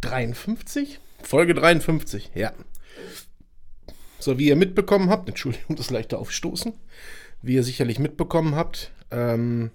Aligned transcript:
53? 0.00 1.00
Folge 1.22 1.54
53, 1.54 2.30
ja. 2.34 2.52
So, 4.18 4.38
wie 4.38 4.48
ihr 4.48 4.56
mitbekommen 4.56 5.10
habt, 5.10 5.28
Entschuldigung, 5.28 5.76
das 5.76 5.90
leichte 5.90 6.18
Aufstoßen, 6.18 6.72
wie 7.42 7.54
ihr 7.54 7.64
sicherlich 7.64 7.98
mitbekommen 7.98 8.54
habt, 8.54 8.92
ähm, 9.10 9.70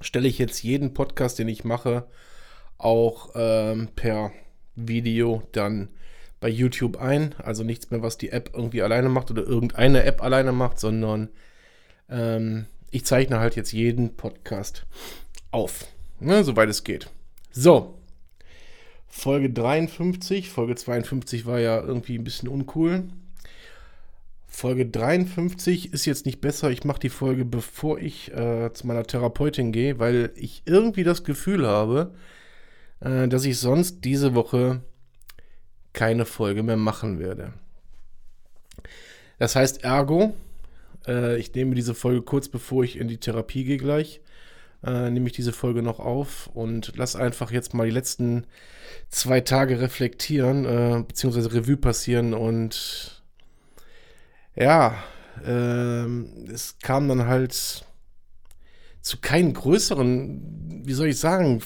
stelle 0.00 0.28
ich 0.28 0.38
jetzt 0.38 0.62
jeden 0.62 0.94
Podcast, 0.94 1.38
den 1.38 1.48
ich 1.48 1.64
mache, 1.64 2.06
auch 2.78 3.30
ähm, 3.34 3.88
per 3.94 4.32
Video 4.74 5.42
dann 5.52 5.88
bei 6.40 6.48
YouTube 6.48 7.00
ein. 7.00 7.34
Also 7.38 7.64
nichts 7.64 7.90
mehr, 7.90 8.02
was 8.02 8.18
die 8.18 8.30
App 8.30 8.50
irgendwie 8.54 8.82
alleine 8.82 9.08
macht 9.08 9.30
oder 9.30 9.42
irgendeine 9.42 10.04
App 10.04 10.22
alleine 10.22 10.52
macht, 10.52 10.78
sondern 10.78 11.30
ähm, 12.10 12.66
ich 12.90 13.04
zeichne 13.04 13.38
halt 13.40 13.56
jetzt 13.56 13.72
jeden 13.72 14.16
Podcast 14.16 14.86
auf, 15.50 15.86
ne, 16.20 16.44
soweit 16.44 16.68
es 16.68 16.84
geht. 16.84 17.10
So, 17.50 17.98
Folge 19.16 19.48
53. 19.48 20.50
Folge 20.50 20.74
52 20.74 21.46
war 21.46 21.60
ja 21.60 21.80
irgendwie 21.80 22.18
ein 22.18 22.24
bisschen 22.24 22.48
uncool. 22.48 23.04
Folge 24.48 24.86
53 24.86 25.92
ist 25.92 26.04
jetzt 26.04 26.26
nicht 26.26 26.40
besser. 26.40 26.72
Ich 26.72 26.82
mache 26.82 26.98
die 26.98 27.10
Folge, 27.10 27.44
bevor 27.44 28.00
ich 28.00 28.32
äh, 28.32 28.72
zu 28.74 28.88
meiner 28.88 29.04
Therapeutin 29.04 29.70
gehe, 29.70 30.00
weil 30.00 30.32
ich 30.34 30.62
irgendwie 30.66 31.04
das 31.04 31.22
Gefühl 31.22 31.64
habe, 31.64 32.12
äh, 33.00 33.28
dass 33.28 33.44
ich 33.44 33.58
sonst 33.58 34.04
diese 34.04 34.34
Woche 34.34 34.82
keine 35.92 36.26
Folge 36.26 36.64
mehr 36.64 36.76
machen 36.76 37.20
werde. 37.20 37.54
Das 39.38 39.54
heißt, 39.54 39.84
ergo, 39.84 40.34
äh, 41.06 41.38
ich 41.38 41.54
nehme 41.54 41.76
diese 41.76 41.94
Folge 41.94 42.22
kurz 42.22 42.48
bevor 42.48 42.82
ich 42.82 42.98
in 42.98 43.06
die 43.06 43.18
Therapie 43.18 43.64
gehe 43.64 43.78
gleich 43.78 44.20
äh, 44.84 45.10
nehme 45.10 45.26
ich 45.26 45.32
diese 45.32 45.52
Folge 45.52 45.82
noch 45.82 46.00
auf 46.00 46.48
und 46.54 46.92
lass 46.96 47.16
einfach 47.16 47.50
jetzt 47.50 47.74
mal 47.74 47.86
die 47.86 47.92
letzten 47.92 48.46
zwei 49.08 49.40
Tage 49.40 49.80
reflektieren, 49.80 50.64
äh, 50.64 51.04
beziehungsweise 51.06 51.52
Revue 51.52 51.76
passieren 51.76 52.34
und 52.34 53.22
ja, 54.56 54.94
äh, 55.44 56.06
es 56.52 56.78
kam 56.82 57.08
dann 57.08 57.26
halt 57.26 57.84
zu 59.00 59.18
keinen 59.18 59.52
größeren, 59.52 60.82
wie 60.84 60.92
soll 60.94 61.08
ich 61.08 61.18
sagen, 61.18 61.60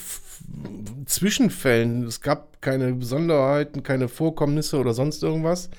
Zwischenfällen. 1.05 2.03
Es 2.03 2.21
gab 2.21 2.61
keine 2.61 2.93
Besonderheiten, 2.93 3.83
keine 3.83 4.07
Vorkommnisse 4.07 4.77
oder 4.77 4.93
sonst 4.93 5.23
irgendwas. 5.23 5.69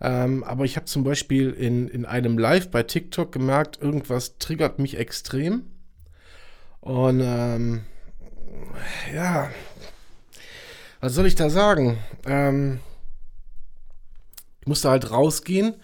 Ähm, 0.00 0.44
aber 0.44 0.64
ich 0.64 0.76
habe 0.76 0.86
zum 0.86 1.04
Beispiel 1.04 1.50
in, 1.50 1.88
in 1.88 2.04
einem 2.04 2.38
Live 2.38 2.70
bei 2.70 2.82
TikTok 2.82 3.32
gemerkt, 3.32 3.80
irgendwas 3.80 4.38
triggert 4.38 4.78
mich 4.78 4.96
extrem. 4.96 5.64
Und 6.80 7.20
ähm, 7.20 7.82
ja, 9.14 9.50
was 11.00 11.14
soll 11.14 11.26
ich 11.26 11.34
da 11.34 11.50
sagen? 11.50 11.98
Ähm, 12.26 12.80
ich 14.60 14.66
musste 14.66 14.90
halt 14.90 15.10
rausgehen 15.10 15.74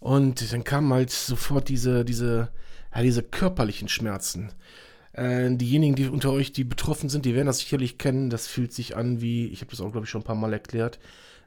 und 0.00 0.52
dann 0.52 0.64
kamen 0.64 0.92
halt 0.92 1.10
sofort 1.10 1.68
diese, 1.68 2.04
diese, 2.04 2.50
ja, 2.94 3.02
diese 3.02 3.22
körperlichen 3.22 3.88
Schmerzen. 3.88 4.52
Äh, 5.12 5.54
diejenigen, 5.56 5.94
die 5.94 6.08
unter 6.08 6.32
euch, 6.32 6.52
die 6.52 6.64
betroffen 6.64 7.08
sind, 7.08 7.24
die 7.24 7.34
werden 7.34 7.46
das 7.46 7.58
sicherlich 7.58 7.98
kennen. 7.98 8.30
Das 8.30 8.46
fühlt 8.46 8.72
sich 8.72 8.96
an 8.96 9.20
wie, 9.20 9.46
ich 9.48 9.60
habe 9.60 9.70
das 9.70 9.80
auch, 9.80 9.92
glaube 9.92 10.04
ich, 10.04 10.10
schon 10.10 10.22
ein 10.22 10.24
paar 10.24 10.34
Mal 10.34 10.52
erklärt, 10.52 10.98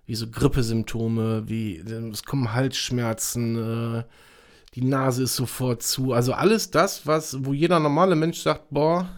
wie 0.06 0.16
so 0.16 0.28
Grippesymptome, 0.30 1.50
wie, 1.50 1.78
es 1.78 2.24
kommen 2.24 2.54
Halsschmerzen, 2.54 3.56
äh, 3.56 4.04
die 4.76 4.84
Nase 4.84 5.24
ist 5.24 5.36
sofort 5.36 5.82
zu. 5.82 6.12
Also 6.14 6.34
alles 6.34 6.70
das, 6.70 7.08
was, 7.08 7.46
wo 7.46 7.54
jeder 7.54 7.80
normale 7.80 8.16
Mensch 8.16 8.40
sagt, 8.40 8.70
boah, 8.70 9.10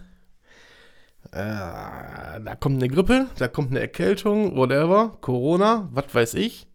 äh, 1.32 1.36
da 1.36 2.56
kommt 2.60 2.78
eine 2.78 2.88
Grippe, 2.88 3.28
da 3.38 3.48
kommt 3.48 3.72
eine 3.72 3.80
Erkältung, 3.80 4.56
whatever, 4.56 5.18
Corona, 5.22 5.90
was 5.92 6.14
weiß 6.14 6.34
ich. 6.36 6.68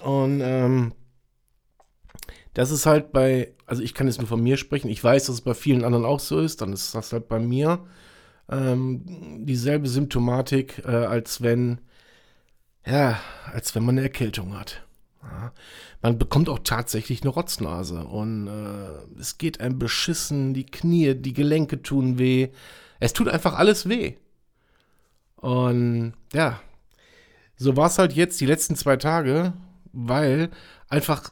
Und 0.00 0.40
ähm, 0.42 0.94
das 2.54 2.70
ist 2.72 2.86
halt 2.86 3.12
bei, 3.12 3.54
also 3.66 3.82
ich 3.82 3.94
kann 3.94 4.08
jetzt 4.08 4.18
nur 4.18 4.28
von 4.28 4.42
mir 4.42 4.56
sprechen, 4.56 4.88
ich 4.88 5.02
weiß, 5.02 5.26
dass 5.26 5.36
es 5.36 5.40
bei 5.40 5.54
vielen 5.54 5.84
anderen 5.84 6.04
auch 6.04 6.20
so 6.20 6.40
ist, 6.40 6.60
dann 6.60 6.72
ist 6.72 6.94
das 6.94 7.12
halt 7.12 7.28
bei 7.28 7.38
mir 7.38 7.86
ähm, 8.50 9.44
dieselbe 9.46 9.88
Symptomatik, 9.88 10.82
äh, 10.84 10.90
als 10.90 11.40
wenn, 11.40 11.80
ja, 12.84 13.20
als 13.52 13.74
wenn 13.74 13.84
man 13.84 13.96
eine 13.96 14.06
Erkältung 14.06 14.58
hat. 14.58 14.84
Ja. 15.22 15.52
Man 16.02 16.18
bekommt 16.18 16.48
auch 16.48 16.58
tatsächlich 16.64 17.22
eine 17.22 17.30
Rotznase 17.30 18.04
und 18.04 18.48
äh, 18.48 19.20
es 19.20 19.38
geht 19.38 19.60
einem 19.60 19.78
beschissen, 19.78 20.52
die 20.52 20.66
Knie, 20.66 21.14
die 21.14 21.32
Gelenke 21.32 21.82
tun 21.82 22.18
weh. 22.18 22.48
Es 22.98 23.12
tut 23.12 23.28
einfach 23.28 23.54
alles 23.54 23.88
weh. 23.88 24.14
Und 25.36 26.14
ja, 26.32 26.60
so 27.56 27.76
war 27.76 27.86
es 27.86 27.98
halt 27.98 28.12
jetzt 28.12 28.40
die 28.40 28.46
letzten 28.46 28.76
zwei 28.76 28.96
Tage, 28.96 29.52
weil 29.92 30.50
einfach 30.88 31.30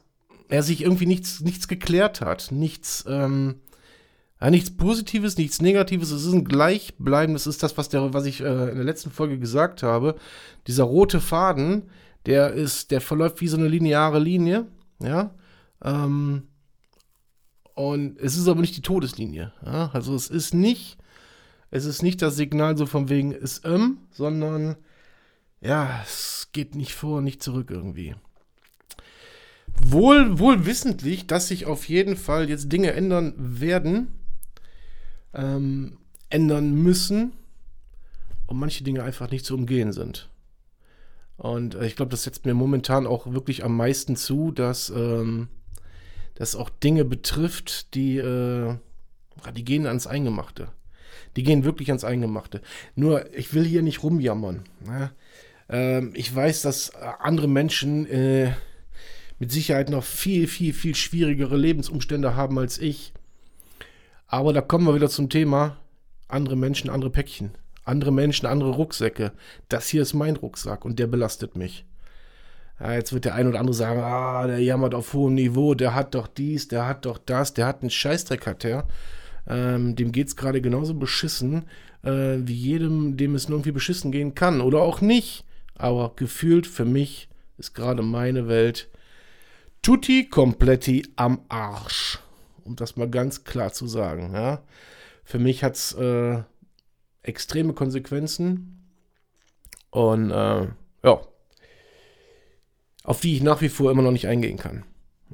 er 0.48 0.62
sich 0.62 0.82
irgendwie 0.82 1.06
nichts, 1.06 1.40
nichts 1.40 1.68
geklärt 1.68 2.20
hat. 2.20 2.50
Nichts, 2.50 3.04
ähm, 3.08 3.56
ja, 4.40 4.50
nichts 4.50 4.76
Positives, 4.76 5.36
nichts 5.38 5.62
Negatives. 5.62 6.10
Es 6.10 6.24
ist 6.24 6.32
ein 6.32 6.44
Gleichbleiben. 6.44 7.34
Das 7.34 7.46
ist 7.46 7.62
das, 7.62 7.78
was, 7.78 7.88
der, 7.88 8.12
was 8.12 8.26
ich 8.26 8.40
äh, 8.40 8.70
in 8.70 8.76
der 8.76 8.84
letzten 8.84 9.10
Folge 9.10 9.38
gesagt 9.38 9.82
habe. 9.82 10.16
Dieser 10.66 10.84
rote 10.84 11.20
Faden, 11.20 11.84
der 12.26 12.53
ist, 12.53 12.91
der 12.91 13.00
verläuft 13.00 13.41
wie 13.41 13.48
so 13.48 13.56
eine 13.56 13.69
lineare 13.69 14.19
Linie, 14.19 14.66
ja. 15.00 15.34
Ähm, 15.82 16.44
und 17.75 18.19
es 18.19 18.36
ist 18.36 18.48
aber 18.48 18.60
nicht 18.60 18.76
die 18.76 18.82
Todeslinie. 18.82 19.53
Ja? 19.64 19.91
Also 19.92 20.14
es 20.14 20.28
ist 20.28 20.53
nicht, 20.53 20.98
es 21.70 21.84
ist 21.84 22.03
nicht 22.03 22.20
das 22.20 22.36
Signal 22.36 22.76
so 22.76 22.86
von 22.86 23.09
wegen 23.09 23.32
ist 23.32 23.64
ähm, 23.64 23.98
sondern 24.10 24.76
ja, 25.60 26.00
es 26.04 26.48
geht 26.53 26.75
nicht 26.75 26.94
vor, 26.94 27.20
nicht 27.20 27.42
zurück 27.42 27.70
irgendwie. 27.70 28.14
Wohl, 29.82 30.38
wohl 30.38 30.66
wissentlich, 30.66 31.26
dass 31.26 31.48
sich 31.48 31.66
auf 31.66 31.88
jeden 31.88 32.16
Fall 32.16 32.48
jetzt 32.48 32.72
Dinge 32.72 32.92
ändern 32.92 33.34
werden, 33.36 34.19
ähm, 35.32 35.98
ändern 36.28 36.75
müssen 36.75 37.32
und 38.47 38.59
manche 38.59 38.84
Dinge 38.84 39.04
einfach 39.04 39.30
nicht 39.30 39.44
zu 39.44 39.54
umgehen 39.54 39.92
sind. 39.92 40.29
Und 41.40 41.74
äh, 41.74 41.86
ich 41.86 41.96
glaube, 41.96 42.10
das 42.10 42.24
setzt 42.24 42.44
mir 42.44 42.52
momentan 42.52 43.06
auch 43.06 43.32
wirklich 43.32 43.64
am 43.64 43.74
meisten 43.74 44.14
zu, 44.14 44.52
dass 44.52 44.90
ähm, 44.90 45.48
das 46.34 46.54
auch 46.54 46.68
Dinge 46.68 47.06
betrifft, 47.06 47.94
die, 47.94 48.18
äh, 48.18 48.74
die 49.56 49.64
gehen 49.64 49.86
ans 49.86 50.06
Eingemachte. 50.06 50.68
Die 51.36 51.42
gehen 51.42 51.64
wirklich 51.64 51.88
ans 51.88 52.04
Eingemachte. 52.04 52.60
Nur, 52.94 53.34
ich 53.34 53.54
will 53.54 53.64
hier 53.64 53.80
nicht 53.80 54.02
rumjammern. 54.02 54.64
Ne? 54.84 55.12
Ähm, 55.70 56.12
ich 56.14 56.34
weiß, 56.34 56.60
dass 56.60 56.94
andere 56.94 57.48
Menschen 57.48 58.04
äh, 58.04 58.52
mit 59.38 59.50
Sicherheit 59.50 59.88
noch 59.88 60.04
viel, 60.04 60.46
viel, 60.46 60.74
viel 60.74 60.94
schwierigere 60.94 61.56
Lebensumstände 61.56 62.36
haben 62.36 62.58
als 62.58 62.76
ich. 62.76 63.14
Aber 64.26 64.52
da 64.52 64.60
kommen 64.60 64.86
wir 64.86 64.94
wieder 64.94 65.08
zum 65.08 65.30
Thema 65.30 65.78
andere 66.28 66.56
Menschen, 66.56 66.90
andere 66.90 67.10
Päckchen 67.10 67.52
andere 67.90 68.12
Menschen, 68.12 68.46
andere 68.46 68.70
Rucksäcke. 68.70 69.32
Das 69.68 69.88
hier 69.88 70.03
ist 70.03 70.15
mein 70.15 70.36
Rucksack 70.36 70.84
und 70.84 70.98
der 70.98 71.06
belastet 71.06 71.56
mich. 71.56 71.84
Ja, 72.80 72.94
jetzt 72.94 73.12
wird 73.12 73.26
der 73.26 73.34
ein 73.34 73.47
oder 73.47 73.59
andere 73.59 73.74
sagen, 73.74 74.00
ah, 74.00 74.47
der 74.47 74.60
jammert 74.60 74.94
auf 74.94 75.12
hohem 75.12 75.34
Niveau, 75.34 75.74
der 75.74 75.94
hat 75.94 76.15
doch 76.15 76.26
dies, 76.26 76.68
der 76.68 76.86
hat 76.86 77.04
doch 77.04 77.18
das, 77.18 77.53
der 77.53 77.66
hat 77.66 77.82
einen 77.82 77.91
Scheißdreck, 77.91 78.47
hat 78.47 78.65
der. 78.65 78.86
Ähm, 79.47 79.97
dem 79.97 80.12
es 80.15 80.36
gerade 80.36 80.60
genauso 80.62 80.94
beschissen, 80.94 81.65
äh, 82.03 82.36
wie 82.38 82.54
jedem, 82.54 83.16
dem 83.16 83.34
es 83.34 83.48
nur 83.48 83.59
irgendwie 83.59 83.72
beschissen 83.72 84.12
gehen 84.12 84.34
kann. 84.34 84.60
Oder 84.60 84.80
auch 84.80 85.00
nicht. 85.00 85.44
Aber 85.76 86.12
gefühlt 86.16 86.66
für 86.66 86.84
mich 86.84 87.28
ist 87.59 87.74
gerade 87.74 88.03
meine 88.03 88.48
Welt 88.48 88.88
tutti 89.82 90.28
completi 90.28 91.06
am 91.16 91.41
Arsch. 91.48 92.18
Um 92.65 92.76
das 92.76 92.97
mal 92.97 93.09
ganz 93.09 93.44
klar 93.44 93.72
zu 93.72 93.86
sagen. 93.86 94.32
Ja. 94.34 94.62
Für 95.24 95.38
mich 95.38 95.65
hat 95.65 95.76
es 95.76 95.92
äh, 95.94 96.42
extreme 97.22 97.72
Konsequenzen. 97.72 98.86
Und 99.90 100.30
äh, 100.30 100.68
ja, 101.02 101.20
auf 103.02 103.20
die 103.20 103.36
ich 103.36 103.42
nach 103.42 103.60
wie 103.60 103.68
vor 103.68 103.90
immer 103.90 104.02
noch 104.02 104.12
nicht 104.12 104.28
eingehen 104.28 104.58
kann. 104.58 104.84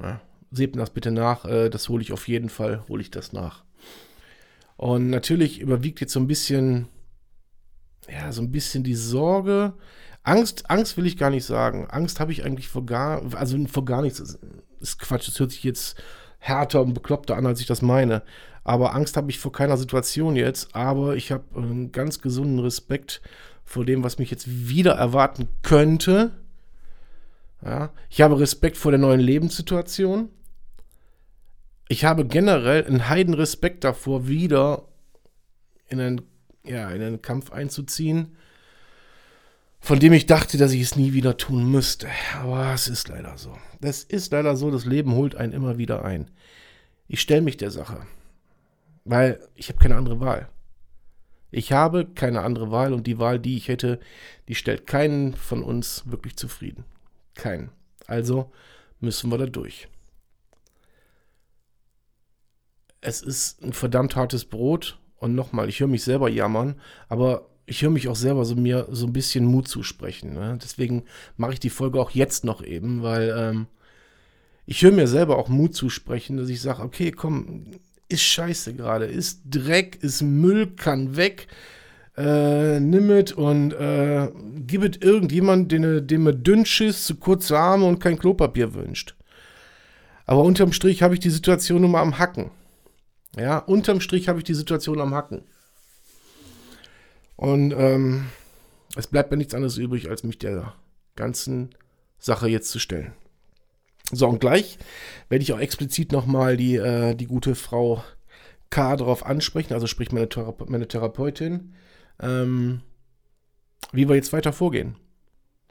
Ja, 0.01 0.21
seht 0.51 0.75
mir 0.75 0.81
das 0.81 0.91
bitte 0.91 1.11
nach, 1.11 1.45
äh, 1.45 1.69
das 1.69 1.89
hole 1.89 2.01
ich 2.01 2.11
auf 2.11 2.27
jeden 2.27 2.49
Fall, 2.49 2.83
hole 2.87 3.01
ich 3.01 3.11
das 3.11 3.33
nach. 3.33 3.63
Und 4.77 5.09
natürlich 5.09 5.59
überwiegt 5.59 6.01
jetzt 6.01 6.13
so 6.13 6.19
ein 6.19 6.27
bisschen, 6.27 6.87
ja, 8.09 8.31
so 8.31 8.41
ein 8.41 8.51
bisschen 8.51 8.83
die 8.83 8.95
Sorge, 8.95 9.73
Angst, 10.23 10.69
Angst 10.69 10.97
will 10.97 11.05
ich 11.05 11.17
gar 11.17 11.29
nicht 11.29 11.45
sagen. 11.45 11.87
Angst 11.89 12.19
habe 12.19 12.31
ich 12.31 12.43
eigentlich 12.43 12.67
vor 12.67 12.85
gar, 12.85 13.23
also 13.35 13.57
vor 13.67 13.85
gar 13.85 14.01
nichts. 14.01 14.19
Das 14.19 14.37
ist 14.81 14.99
Quatsch, 14.99 15.27
das 15.27 15.39
hört 15.39 15.51
sich 15.51 15.63
jetzt 15.63 15.95
härter 16.39 16.81
und 16.81 16.93
bekloppter 16.93 17.35
an, 17.35 17.45
als 17.45 17.59
ich 17.59 17.67
das 17.67 17.81
meine. 17.81 18.23
Aber 18.63 18.93
Angst 18.95 19.17
habe 19.17 19.31
ich 19.31 19.39
vor 19.39 19.51
keiner 19.51 19.77
Situation 19.77 20.35
jetzt. 20.35 20.75
Aber 20.75 21.15
ich 21.15 21.31
habe 21.31 21.43
einen 21.55 21.91
ganz 21.91 22.21
gesunden 22.21 22.59
Respekt 22.59 23.21
vor 23.63 23.85
dem, 23.85 24.03
was 24.03 24.17
mich 24.17 24.31
jetzt 24.31 24.47
wieder 24.69 24.93
erwarten 24.93 25.47
könnte. 25.61 26.31
Ja, 27.63 27.91
ich 28.09 28.21
habe 28.21 28.39
Respekt 28.39 28.77
vor 28.77 28.91
der 28.91 28.99
neuen 28.99 29.19
Lebenssituation. 29.19 30.29
Ich 31.89 32.05
habe 32.05 32.25
generell 32.25 32.85
einen 32.85 33.07
heiden 33.07 33.33
Respekt 33.33 33.83
davor, 33.83 34.27
wieder 34.27 34.83
in 35.87 35.99
einen, 35.99 36.21
ja, 36.65 36.89
in 36.89 37.01
einen 37.01 37.21
Kampf 37.21 37.51
einzuziehen 37.51 38.35
von 39.79 39.99
dem 39.99 40.13
ich 40.13 40.25
dachte, 40.25 40.57
dass 40.57 40.71
ich 40.71 40.81
es 40.81 40.95
nie 40.95 41.13
wieder 41.13 41.37
tun 41.37 41.69
müsste. 41.71 42.07
Aber 42.35 42.73
es 42.73 42.87
ist 42.87 43.07
leider 43.07 43.37
so. 43.37 43.57
Es 43.81 44.03
ist 44.03 44.31
leider 44.31 44.55
so, 44.55 44.71
das 44.71 44.85
Leben 44.85 45.13
holt 45.13 45.35
einen 45.35 45.53
immer 45.53 45.77
wieder 45.77 46.03
ein. 46.03 46.29
Ich 47.07 47.21
stelle 47.21 47.41
mich 47.41 47.57
der 47.57 47.71
Sache, 47.71 48.05
weil 49.05 49.39
ich 49.55 49.69
habe 49.69 49.79
keine 49.79 49.95
andere 49.95 50.19
Wahl. 50.19 50.49
Ich 51.51 51.71
habe 51.71 52.05
keine 52.05 52.41
andere 52.41 52.71
Wahl 52.71 52.93
und 52.93 53.07
die 53.07 53.19
Wahl, 53.19 53.39
die 53.39 53.55
ich 53.55 53.69
hätte, 53.69 53.99
die 54.47 54.55
stellt 54.55 54.85
keinen 54.85 55.33
von 55.33 55.63
uns 55.63 56.03
wirklich 56.05 56.35
zufrieden. 56.35 56.83
Keinen. 57.35 57.71
Also 58.05 58.51
müssen 58.99 59.31
wir 59.31 59.37
da 59.37 59.45
durch. 59.45 59.87
Es 62.99 63.21
ist 63.21 63.63
ein 63.63 63.73
verdammt 63.73 64.15
hartes 64.15 64.43
Brot 64.43 64.99
und 65.17 65.35
nochmal, 65.35 65.69
ich 65.69 65.79
höre 65.79 65.87
mich 65.87 66.03
selber 66.03 66.29
jammern, 66.29 66.81
aber 67.07 67.49
ich 67.67 67.81
höre 67.81 67.91
mich 67.91 68.07
auch 68.07 68.15
selber 68.15 68.45
so 68.45 68.55
mir 68.55 68.87
so 68.91 69.05
ein 69.05 69.13
bisschen 69.13 69.45
Mut 69.45 69.67
zusprechen. 69.67 70.33
Ne? 70.33 70.57
Deswegen 70.61 71.03
mache 71.35 71.53
ich 71.53 71.59
die 71.59 71.69
Folge 71.69 71.99
auch 71.99 72.11
jetzt 72.11 72.45
noch 72.45 72.63
eben, 72.63 73.03
weil 73.03 73.35
ähm, 73.37 73.67
ich 74.65 74.81
höre 74.81 74.93
mir 74.93 75.07
selber 75.07 75.37
auch 75.37 75.49
Mut 75.49 75.75
zusprechen, 75.75 76.37
dass 76.37 76.49
ich 76.49 76.61
sage, 76.61 76.81
okay, 76.81 77.11
komm, 77.11 77.65
ist 78.07 78.23
scheiße 78.23 78.73
gerade, 78.73 79.05
ist 79.05 79.41
Dreck, 79.45 79.99
ist 80.01 80.21
Müll, 80.21 80.67
kann 80.75 81.17
weg. 81.17 81.47
Äh, 82.15 82.79
nimm 82.79 83.11
es 83.11 83.33
und 83.33 83.73
äh, 83.73 84.29
gib 84.65 84.83
es 84.83 85.01
irgendjemand, 85.05 85.71
den, 85.71 86.07
dem 86.07 86.25
er 86.25 86.33
dünn 86.33 86.65
schiss, 86.65 87.05
zu 87.05 87.15
kurze 87.15 87.59
Arme 87.59 87.85
und 87.85 87.99
kein 87.99 88.17
Klopapier 88.17 88.73
wünscht. 88.73 89.15
Aber 90.25 90.43
unterm 90.43 90.71
Strich 90.71 91.03
habe 91.03 91.13
ich 91.13 91.19
die 91.19 91.29
Situation 91.29 91.81
nur 91.81 91.89
mal 91.89 92.01
am 92.01 92.17
Hacken. 92.17 92.49
Ja, 93.37 93.59
unterm 93.59 93.99
Strich 93.99 94.29
habe 94.29 94.39
ich 94.39 94.45
die 94.45 94.55
Situation 94.55 94.99
am 94.99 95.13
Hacken. 95.13 95.43
Und 97.37 97.71
ähm, 97.71 98.25
es 98.95 99.07
bleibt 99.07 99.31
mir 99.31 99.37
nichts 99.37 99.53
anderes 99.53 99.77
übrig, 99.77 100.09
als 100.09 100.23
mich 100.23 100.39
der 100.39 100.73
ganzen 101.15 101.69
Sache 102.19 102.49
jetzt 102.49 102.71
zu 102.71 102.79
stellen. 102.79 103.13
So, 104.11 104.27
und 104.27 104.39
gleich 104.39 104.77
werde 105.29 105.43
ich 105.43 105.53
auch 105.53 105.59
explizit 105.59 106.11
nochmal 106.11 106.57
die, 106.57 106.75
äh, 106.75 107.15
die 107.15 107.27
gute 107.27 107.55
Frau 107.55 108.03
K 108.69 108.95
darauf 108.95 109.25
ansprechen, 109.25 109.73
also 109.73 109.87
sprich 109.87 110.11
meine, 110.11 110.29
Thera 110.29 110.53
meine 110.67 110.87
Therapeutin, 110.87 111.73
ähm, 112.19 112.81
wie 113.91 114.09
wir 114.09 114.15
jetzt 114.15 114.33
weiter 114.33 114.51
vorgehen. 114.51 114.95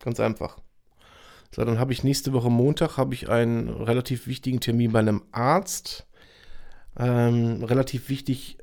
Ganz 0.02 0.20
einfach. 0.20 0.58
So, 1.54 1.64
dann 1.64 1.78
habe 1.78 1.92
ich 1.92 2.04
nächste 2.04 2.32
Woche 2.32 2.50
Montag 2.50 2.96
habe 2.96 3.14
ich 3.14 3.28
einen 3.28 3.68
relativ 3.68 4.26
wichtigen 4.26 4.60
Termin 4.60 4.92
bei 4.92 5.00
einem 5.00 5.24
Arzt. 5.32 6.06
Ähm, 6.98 7.62
relativ 7.64 8.08
wichtig 8.08 8.58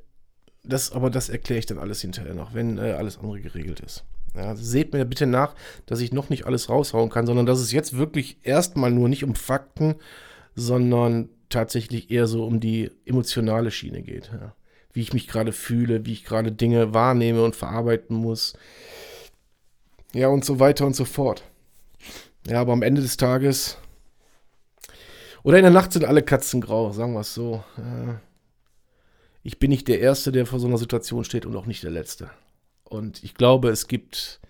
das, 0.64 0.92
aber 0.92 1.10
das 1.10 1.28
erkläre 1.28 1.58
ich 1.58 1.66
dann 1.66 1.78
alles 1.78 2.00
hinterher 2.00 2.34
noch, 2.34 2.54
wenn 2.54 2.78
äh, 2.78 2.92
alles 2.92 3.18
andere 3.18 3.40
geregelt 3.40 3.80
ist. 3.80 4.04
Ja, 4.34 4.56
seht 4.56 4.92
mir 4.92 5.04
bitte 5.04 5.26
nach, 5.26 5.54
dass 5.86 6.00
ich 6.00 6.12
noch 6.12 6.28
nicht 6.28 6.46
alles 6.46 6.68
raushauen 6.68 7.10
kann, 7.10 7.26
sondern 7.26 7.46
dass 7.46 7.60
es 7.60 7.70
jetzt 7.70 7.96
wirklich 7.96 8.38
erstmal 8.42 8.90
nur 8.90 9.08
nicht 9.08 9.22
um 9.22 9.36
Fakten, 9.36 9.94
sondern 10.56 11.28
tatsächlich 11.50 12.10
eher 12.10 12.26
so 12.26 12.44
um 12.44 12.58
die 12.58 12.90
emotionale 13.04 13.70
Schiene 13.70 14.02
geht. 14.02 14.30
Ja. 14.32 14.54
Wie 14.92 15.02
ich 15.02 15.12
mich 15.12 15.28
gerade 15.28 15.52
fühle, 15.52 16.06
wie 16.06 16.12
ich 16.12 16.24
gerade 16.24 16.50
Dinge 16.50 16.94
wahrnehme 16.94 17.44
und 17.44 17.54
verarbeiten 17.54 18.16
muss. 18.16 18.54
Ja, 20.12 20.28
und 20.28 20.44
so 20.44 20.58
weiter 20.58 20.86
und 20.86 20.96
so 20.96 21.04
fort. 21.04 21.44
Ja, 22.48 22.60
aber 22.60 22.72
am 22.72 22.82
Ende 22.82 23.02
des 23.02 23.16
Tages. 23.16 23.78
Oder 25.42 25.58
in 25.58 25.64
der 25.64 25.72
Nacht 25.72 25.92
sind 25.92 26.04
alle 26.04 26.22
Katzen 26.22 26.60
grau, 26.60 26.90
sagen 26.92 27.12
wir 27.12 27.20
es 27.20 27.34
so. 27.34 27.62
Ja 27.76 28.20
ich 29.44 29.58
bin 29.58 29.70
nicht 29.70 29.86
der 29.88 30.00
Erste, 30.00 30.32
der 30.32 30.46
vor 30.46 30.58
so 30.58 30.66
einer 30.66 30.78
Situation 30.78 31.22
steht 31.22 31.44
und 31.44 31.54
auch 31.54 31.66
nicht 31.66 31.82
der 31.82 31.90
Letzte. 31.90 32.30
Und 32.82 33.22
ich 33.22 33.34
glaube, 33.34 33.68
es 33.68 33.86
gibt 33.86 34.40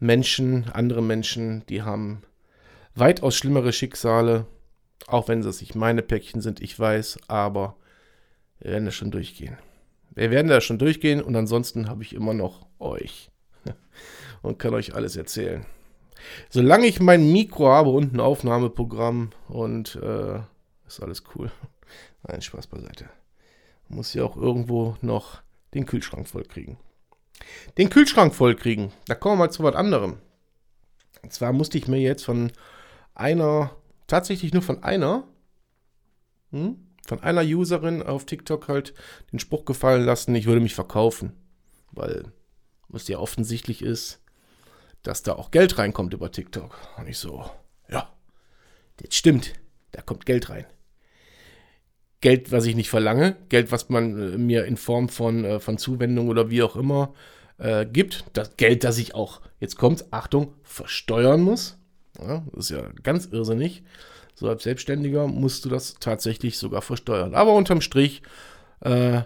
Menschen, 0.00 0.70
andere 0.72 1.02
Menschen, 1.02 1.64
die 1.68 1.82
haben 1.82 2.22
weitaus 2.94 3.36
schlimmere 3.36 3.72
Schicksale, 3.72 4.46
auch 5.06 5.28
wenn 5.28 5.42
das 5.42 5.60
nicht 5.60 5.74
meine 5.74 6.02
Päckchen 6.02 6.40
sind, 6.40 6.62
ich 6.62 6.78
weiß, 6.78 7.18
aber 7.28 7.76
wir 8.60 8.72
werden 8.72 8.86
da 8.86 8.90
schon 8.90 9.10
durchgehen. 9.10 9.58
Wir 10.14 10.30
werden 10.30 10.48
da 10.48 10.62
schon 10.62 10.78
durchgehen 10.78 11.22
und 11.22 11.36
ansonsten 11.36 11.88
habe 11.90 12.02
ich 12.02 12.14
immer 12.14 12.32
noch 12.32 12.66
euch 12.78 13.30
und 14.42 14.58
kann 14.58 14.72
euch 14.72 14.94
alles 14.94 15.16
erzählen. 15.16 15.66
Solange 16.48 16.86
ich 16.86 16.98
mein 16.98 17.30
Mikro 17.30 17.68
habe 17.68 17.90
und 17.90 18.14
ein 18.14 18.20
Aufnahmeprogramm 18.20 19.32
und 19.48 19.96
äh, 19.96 20.38
ist 20.86 21.02
alles 21.02 21.24
cool. 21.34 21.50
Nein, 22.26 22.40
Spaß 22.40 22.68
beiseite 22.68 23.10
muss 23.94 24.14
ja 24.14 24.24
auch 24.24 24.36
irgendwo 24.36 24.96
noch 25.00 25.42
den 25.72 25.86
Kühlschrank 25.86 26.28
voll 26.28 26.44
kriegen. 26.44 26.78
Den 27.78 27.90
Kühlschrank 27.90 28.34
voll 28.34 28.54
kriegen, 28.54 28.92
da 29.06 29.14
kommen 29.14 29.34
wir 29.34 29.46
mal 29.46 29.50
zu 29.50 29.62
was 29.62 29.74
anderem. 29.74 30.18
Und 31.22 31.32
zwar 31.32 31.52
musste 31.52 31.78
ich 31.78 31.88
mir 31.88 32.00
jetzt 32.00 32.24
von 32.24 32.52
einer, 33.14 33.74
tatsächlich 34.06 34.52
nur 34.52 34.62
von 34.62 34.82
einer, 34.82 35.26
hm, 36.50 36.76
von 37.06 37.22
einer 37.22 37.42
Userin 37.42 38.02
auf 38.02 38.24
TikTok 38.24 38.68
halt 38.68 38.94
den 39.32 39.38
Spruch 39.38 39.64
gefallen 39.64 40.04
lassen, 40.04 40.34
ich 40.34 40.46
würde 40.46 40.60
mich 40.60 40.74
verkaufen. 40.74 41.32
Weil 41.92 42.32
was 42.88 43.08
ja 43.08 43.18
offensichtlich 43.18 43.82
ist, 43.82 44.20
dass 45.02 45.22
da 45.22 45.34
auch 45.34 45.50
Geld 45.50 45.78
reinkommt 45.78 46.14
über 46.14 46.30
TikTok. 46.30 46.76
Und 46.96 47.08
ich 47.08 47.18
so, 47.18 47.50
ja, 47.88 48.12
das 48.96 49.14
stimmt, 49.14 49.54
da 49.92 50.02
kommt 50.02 50.26
Geld 50.26 50.48
rein. 50.50 50.66
Geld, 52.24 52.52
was 52.52 52.64
ich 52.64 52.74
nicht 52.74 52.88
verlange, 52.88 53.36
Geld, 53.50 53.70
was 53.70 53.90
man 53.90 54.34
äh, 54.34 54.38
mir 54.38 54.64
in 54.64 54.78
Form 54.78 55.10
von, 55.10 55.44
äh, 55.44 55.60
von 55.60 55.76
Zuwendung 55.76 56.28
oder 56.28 56.50
wie 56.50 56.62
auch 56.62 56.74
immer 56.74 57.12
äh, 57.58 57.84
gibt. 57.84 58.24
Das 58.32 58.56
Geld, 58.56 58.82
das 58.82 58.96
ich 58.96 59.14
auch, 59.14 59.42
jetzt 59.60 59.76
kommt, 59.76 60.06
Achtung, 60.10 60.54
versteuern 60.62 61.42
muss. 61.42 61.76
Ja, 62.18 62.42
das 62.54 62.70
ist 62.70 62.70
ja 62.70 62.88
ganz 63.02 63.26
irrsinnig. 63.26 63.82
So 64.34 64.48
als 64.48 64.62
Selbstständiger 64.62 65.26
musst 65.26 65.66
du 65.66 65.68
das 65.68 65.96
tatsächlich 66.00 66.56
sogar 66.56 66.80
versteuern. 66.80 67.34
Aber 67.34 67.52
unterm 67.52 67.82
Strich 67.82 68.22
äh, 68.80 69.20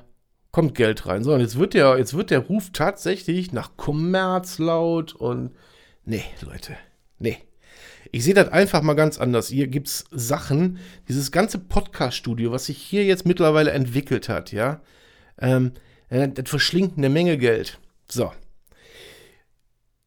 kommt 0.50 0.74
Geld 0.74 1.06
rein. 1.06 1.22
So, 1.22 1.34
und 1.34 1.40
jetzt 1.40 1.56
wird 1.56 1.74
der, 1.74 1.98
jetzt 1.98 2.14
wird 2.14 2.32
der 2.32 2.40
Ruf 2.40 2.70
tatsächlich 2.72 3.52
nach 3.52 3.76
Kommerz 3.76 4.58
laut 4.58 5.14
und 5.14 5.52
nee, 6.04 6.24
Leute, 6.40 6.76
nee. 7.20 7.38
Ich 8.10 8.24
sehe 8.24 8.34
das 8.34 8.48
einfach 8.48 8.82
mal 8.82 8.94
ganz 8.94 9.18
anders. 9.18 9.48
Hier 9.48 9.66
gibt 9.66 9.88
es 9.88 10.04
Sachen, 10.10 10.78
dieses 11.08 11.30
ganze 11.32 11.58
Podcast-Studio, 11.58 12.52
was 12.52 12.66
sich 12.66 12.78
hier 12.78 13.04
jetzt 13.04 13.26
mittlerweile 13.26 13.70
entwickelt 13.72 14.28
hat, 14.28 14.52
ja, 14.52 14.80
ähm, 15.40 15.72
äh, 16.08 16.28
das 16.28 16.48
verschlingt 16.48 16.98
eine 16.98 17.08
Menge 17.08 17.38
Geld. 17.38 17.78
So. 18.10 18.32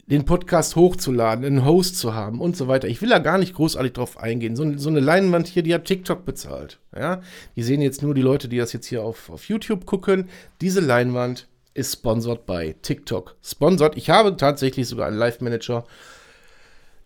Den 0.06 0.24
Podcast 0.24 0.76
hochzuladen, 0.76 1.44
einen 1.44 1.64
Host 1.64 1.96
zu 1.96 2.12
haben 2.12 2.40
und 2.40 2.56
so 2.56 2.66
weiter. 2.68 2.88
Ich 2.88 3.00
will 3.00 3.08
da 3.08 3.18
gar 3.18 3.38
nicht 3.38 3.54
großartig 3.54 3.92
drauf 3.92 4.18
eingehen. 4.18 4.56
So, 4.56 4.76
so 4.76 4.90
eine 4.90 5.00
Leinwand 5.00 5.46
hier, 5.46 5.62
die 5.62 5.72
hat 5.72 5.84
TikTok 5.84 6.24
bezahlt. 6.24 6.80
Ja? 6.94 7.22
Die 7.56 7.62
sehen 7.62 7.80
jetzt 7.80 8.02
nur 8.02 8.12
die 8.14 8.20
Leute, 8.20 8.48
die 8.48 8.58
das 8.58 8.72
jetzt 8.72 8.86
hier 8.86 9.04
auf, 9.04 9.30
auf 9.30 9.48
YouTube 9.48 9.86
gucken. 9.86 10.28
Diese 10.60 10.80
Leinwand 10.80 11.46
ist 11.72 11.92
sponsored 11.92 12.44
bei 12.46 12.74
TikTok. 12.82 13.36
Sponsored. 13.42 13.96
Ich 13.96 14.10
habe 14.10 14.36
tatsächlich 14.36 14.88
sogar 14.88 15.06
einen 15.06 15.16
Live-Manager 15.16 15.84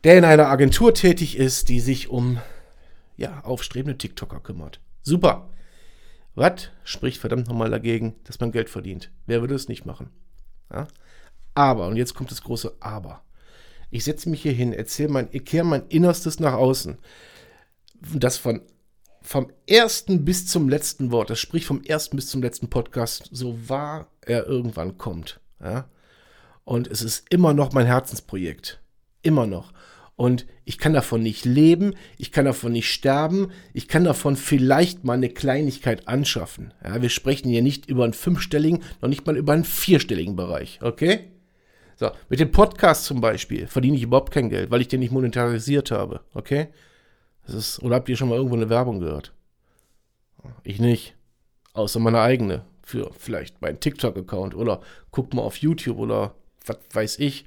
der 0.06 0.16
in 0.16 0.24
einer 0.24 0.46
Agentur 0.46 0.94
tätig 0.94 1.36
ist, 1.36 1.68
die 1.68 1.80
sich 1.80 2.08
um 2.08 2.38
ja, 3.16 3.40
aufstrebende 3.40 3.98
TikToker 3.98 4.38
kümmert. 4.38 4.78
Super. 5.02 5.50
Was 6.36 6.70
spricht 6.84 7.18
verdammt 7.18 7.48
nochmal 7.48 7.70
dagegen, 7.70 8.14
dass 8.22 8.38
man 8.38 8.52
Geld 8.52 8.70
verdient? 8.70 9.10
Wer 9.26 9.40
würde 9.40 9.56
es 9.56 9.66
nicht 9.66 9.84
machen? 9.84 10.10
Ja? 10.72 10.86
Aber, 11.54 11.88
und 11.88 11.96
jetzt 11.96 12.14
kommt 12.14 12.30
das 12.30 12.42
große 12.42 12.76
Aber. 12.78 13.24
Ich 13.90 14.04
setze 14.04 14.28
mich 14.28 14.42
hier 14.42 14.52
hin, 14.52 14.72
erzähle 14.72 15.08
mein, 15.08 15.28
ich 15.32 15.44
kehre 15.44 15.66
mein 15.66 15.88
Innerstes 15.88 16.38
nach 16.38 16.52
außen. 16.52 16.98
Das 18.14 18.36
von 18.36 18.62
vom 19.22 19.50
ersten 19.66 20.24
bis 20.24 20.46
zum 20.46 20.68
letzten 20.68 21.10
Wort, 21.10 21.30
das 21.30 21.40
spricht 21.40 21.66
vom 21.66 21.82
ersten 21.82 22.14
bis 22.14 22.28
zum 22.28 22.42
letzten 22.42 22.70
Podcast, 22.70 23.28
so 23.32 23.68
wahr 23.68 24.06
er 24.20 24.46
irgendwann 24.46 24.98
kommt. 24.98 25.40
Ja? 25.60 25.90
Und 26.62 26.86
es 26.86 27.02
ist 27.02 27.26
immer 27.28 27.54
noch 27.54 27.72
mein 27.72 27.86
Herzensprojekt. 27.86 28.80
Immer 29.22 29.48
noch. 29.48 29.72
Und 30.16 30.46
ich 30.64 30.78
kann 30.78 30.94
davon 30.94 31.22
nicht 31.22 31.44
leben, 31.44 31.94
ich 32.16 32.32
kann 32.32 32.46
davon 32.46 32.72
nicht 32.72 32.90
sterben, 32.90 33.52
ich 33.74 33.86
kann 33.86 34.04
davon 34.04 34.36
vielleicht 34.36 35.04
mal 35.04 35.12
eine 35.12 35.28
Kleinigkeit 35.28 36.08
anschaffen. 36.08 36.72
Ja, 36.82 37.02
wir 37.02 37.10
sprechen 37.10 37.50
hier 37.50 37.62
nicht 37.62 37.86
über 37.86 38.04
einen 38.04 38.14
fünfstelligen, 38.14 38.82
noch 39.02 39.10
nicht 39.10 39.26
mal 39.26 39.36
über 39.36 39.52
einen 39.52 39.64
vierstelligen 39.64 40.34
Bereich, 40.34 40.78
okay? 40.82 41.30
So, 41.98 42.10
mit 42.28 42.40
dem 42.40 42.50
Podcast 42.50 43.06
zum 43.06 43.22
Beispiel 43.22 43.66
verdiene 43.66 43.96
ich 43.96 44.02
überhaupt 44.02 44.32
kein 44.32 44.50
Geld, 44.50 44.70
weil 44.70 44.82
ich 44.82 44.88
den 44.88 45.00
nicht 45.00 45.12
monetarisiert 45.12 45.90
habe. 45.90 46.20
Okay? 46.34 46.68
Das 47.46 47.54
ist, 47.54 47.82
oder 47.82 47.96
habt 47.96 48.08
ihr 48.10 48.16
schon 48.16 48.28
mal 48.28 48.36
irgendwo 48.36 48.56
eine 48.56 48.68
Werbung 48.68 49.00
gehört? 49.00 49.32
Ich 50.62 50.78
nicht. 50.78 51.14
Außer 51.72 51.98
meine 51.98 52.20
eigene. 52.20 52.64
Für 52.82 53.10
vielleicht 53.18 53.62
meinen 53.62 53.80
TikTok-Account 53.80 54.54
oder 54.54 54.80
guckt 55.10 55.32
mal 55.34 55.42
auf 55.42 55.56
YouTube 55.56 55.98
oder 55.98 56.34
was 56.66 56.78
weiß 56.92 57.18
ich. 57.18 57.46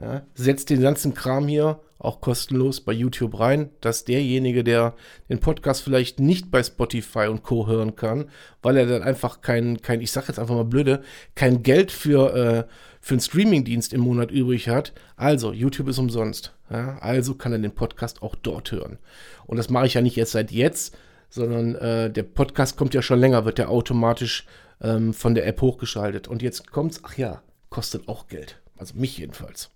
Ja, 0.00 0.22
setzt 0.34 0.70
den 0.70 0.80
ganzen 0.80 1.14
Kram 1.14 1.46
hier 1.46 1.80
auch 2.00 2.20
kostenlos 2.20 2.80
bei 2.80 2.92
YouTube 2.92 3.38
rein, 3.38 3.68
dass 3.82 4.04
derjenige, 4.04 4.64
der 4.64 4.94
den 5.28 5.38
Podcast 5.38 5.82
vielleicht 5.82 6.18
nicht 6.18 6.50
bei 6.50 6.62
Spotify 6.62 7.26
und 7.26 7.42
Co. 7.42 7.66
hören 7.66 7.94
kann, 7.94 8.30
weil 8.62 8.78
er 8.78 8.86
dann 8.86 9.02
einfach 9.02 9.42
kein, 9.42 9.82
kein 9.82 10.00
ich 10.00 10.10
sag 10.10 10.28
jetzt 10.28 10.38
einfach 10.38 10.54
mal 10.54 10.64
blöde, 10.64 11.02
kein 11.34 11.62
Geld 11.62 11.92
für, 11.92 12.34
äh, 12.34 12.64
für 13.00 13.14
einen 13.14 13.20
Streamingdienst 13.20 13.92
im 13.92 14.00
Monat 14.00 14.30
übrig 14.30 14.68
hat. 14.68 14.94
Also, 15.16 15.52
YouTube 15.52 15.88
ist 15.88 15.98
umsonst. 15.98 16.54
Ja, 16.70 16.98
also 17.00 17.34
kann 17.34 17.52
er 17.52 17.58
den 17.58 17.74
Podcast 17.74 18.22
auch 18.22 18.34
dort 18.34 18.72
hören. 18.72 18.98
Und 19.46 19.58
das 19.58 19.68
mache 19.68 19.86
ich 19.86 19.94
ja 19.94 20.00
nicht 20.00 20.16
erst 20.16 20.32
seit 20.32 20.52
jetzt, 20.52 20.96
sondern 21.28 21.74
äh, 21.74 22.10
der 22.10 22.22
Podcast 22.22 22.78
kommt 22.78 22.94
ja 22.94 23.02
schon 23.02 23.20
länger, 23.20 23.44
wird 23.44 23.58
der 23.58 23.68
automatisch 23.68 24.46
ähm, 24.80 25.12
von 25.12 25.34
der 25.34 25.46
App 25.46 25.60
hochgeschaltet. 25.60 26.28
Und 26.28 26.40
jetzt 26.40 26.70
kommt's, 26.70 27.00
ach 27.02 27.18
ja, 27.18 27.42
kostet 27.68 28.08
auch 28.08 28.28
Geld. 28.28 28.60
Also 28.78 28.94
mich 28.94 29.18
jedenfalls. 29.18 29.70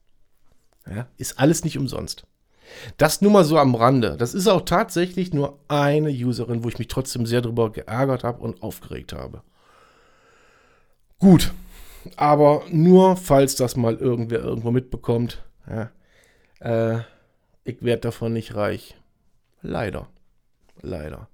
Ja, 0.88 1.06
ist 1.16 1.38
alles 1.38 1.64
nicht 1.64 1.78
umsonst. 1.78 2.26
Das 2.96 3.20
nur 3.20 3.30
mal 3.30 3.44
so 3.44 3.58
am 3.58 3.74
Rande. 3.74 4.16
Das 4.18 4.34
ist 4.34 4.48
auch 4.48 4.62
tatsächlich 4.62 5.32
nur 5.32 5.58
eine 5.68 6.10
Userin, 6.10 6.64
wo 6.64 6.68
ich 6.68 6.78
mich 6.78 6.88
trotzdem 6.88 7.26
sehr 7.26 7.42
darüber 7.42 7.70
geärgert 7.70 8.24
habe 8.24 8.42
und 8.42 8.62
aufgeregt 8.62 9.12
habe. 9.12 9.42
Gut, 11.18 11.52
aber 12.16 12.62
nur 12.70 13.16
falls 13.16 13.56
das 13.56 13.76
mal 13.76 13.96
irgendwer 13.96 14.40
irgendwo 14.40 14.70
mitbekommt. 14.70 15.42
Ja, 15.68 15.90
äh, 16.60 17.02
ich 17.64 17.82
werde 17.82 18.00
davon 18.00 18.32
nicht 18.32 18.54
reich. 18.54 18.96
Leider. 19.62 20.08
Leider. 20.82 21.28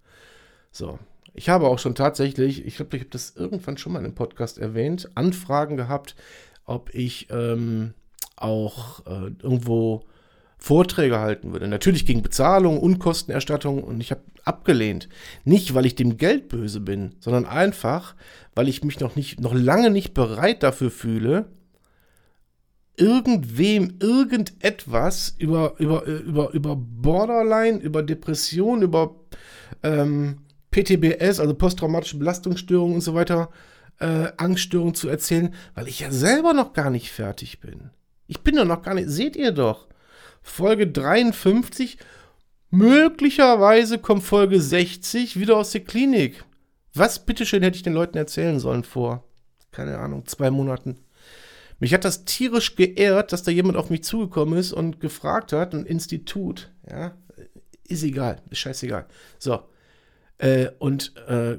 So. 0.71 0.99
Ich 1.33 1.49
habe 1.49 1.69
auch 1.69 1.79
schon 1.79 1.95
tatsächlich, 1.95 2.67
ich 2.67 2.77
glaube, 2.77 2.97
ich 2.97 3.03
habe 3.03 3.11
das 3.11 3.35
irgendwann 3.37 3.79
schon 3.79 3.93
mal 3.93 4.01
einem 4.01 4.15
Podcast 4.15 4.59
erwähnt, 4.59 5.11
Anfragen 5.15 5.77
gehabt, 5.77 6.17
ob 6.65 6.95
ich 6.95 7.29
ähm, 7.31 7.95
auch 8.41 9.07
äh, 9.07 9.31
irgendwo 9.43 10.05
Vorträge 10.59 11.19
halten 11.19 11.53
würde. 11.53 11.69
Natürlich 11.69 12.05
gegen 12.05 12.23
Bezahlung, 12.23 12.79
Unkostenerstattung 12.79 13.83
und 13.83 14.01
ich 14.01 14.11
habe 14.11 14.23
abgelehnt. 14.45 15.09
Nicht, 15.45 15.75
weil 15.75 15.87
ich 15.87 15.95
dem 15.95 16.19
Geld 16.19 16.49
böse 16.49 16.81
bin, 16.81 17.15
sondern 17.21 17.47
einfach, 17.47 18.15
weil 18.55 18.69
ich 18.69 18.85
mich 18.85 19.01
noch 19.01 19.17
nicht, 19.17 19.41
noch 19.41 19.55
lange 19.55 19.91
nicht 19.91 20.13
bereit 20.13 20.63
dafür 20.63 20.91
fühle, 20.91 21.47
irgendwem 22.97 23.95
irgendetwas 24.01 25.35
über, 25.39 25.75
über, 25.79 26.05
über, 26.05 26.51
über 26.53 26.77
Borderline, 26.77 27.79
über 27.79 28.03
Depression, 28.03 28.83
über 28.83 29.17
ähm, 29.83 30.41
PTBS, 30.71 31.41
also 31.41 31.55
posttraumatische 31.55 32.19
Belastungsstörungen 32.19 32.97
und 32.97 33.01
so 33.01 33.15
weiter, 33.15 33.51
äh, 33.99 34.29
Angststörungen 34.37 34.95
zu 34.95 35.09
erzählen, 35.09 35.55
weil 35.75 35.89
ich 35.89 36.01
ja 36.01 36.11
selber 36.11 36.53
noch 36.53 36.75
gar 36.75 36.91
nicht 36.91 37.11
fertig 37.11 37.61
bin. 37.61 37.91
Ich 38.31 38.43
bin 38.43 38.55
doch 38.55 38.65
noch 38.65 38.83
gar 38.83 38.95
nicht, 38.95 39.09
seht 39.09 39.35
ihr 39.35 39.51
doch. 39.51 39.89
Folge 40.41 40.87
53, 40.87 41.99
möglicherweise 42.71 43.99
kommt 43.99 44.23
Folge 44.23 44.61
60 44.61 45.41
wieder 45.41 45.57
aus 45.57 45.73
der 45.73 45.81
Klinik. 45.81 46.45
Was 46.95 47.27
bitteschön 47.27 47.65
hätte 47.65 47.77
ich 47.77 47.83
den 47.83 47.93
Leuten 47.93 48.17
erzählen 48.17 48.61
sollen 48.61 48.85
vor, 48.85 49.25
keine 49.73 49.99
Ahnung, 49.99 50.27
zwei 50.27 50.53
Monaten. 50.53 51.01
Mich 51.81 51.93
hat 51.93 52.05
das 52.05 52.25
tierisch 52.25 52.77
geehrt, 52.77 53.33
dass 53.33 53.43
da 53.43 53.51
jemand 53.51 53.77
auf 53.77 53.91
mich 53.91 54.05
zugekommen 54.05 54.57
ist 54.57 54.73
und 54.73 55.01
gefragt 55.01 55.53
hat, 55.53 55.75
ein 55.75 55.85
Institut, 55.85 56.71
ja, 56.89 57.17
ist 57.83 58.05
egal, 58.05 58.43
ist 58.49 58.59
scheißegal. 58.59 59.07
So, 59.41 59.65
äh, 60.39 60.69
und 60.79 61.17
äh, 61.27 61.59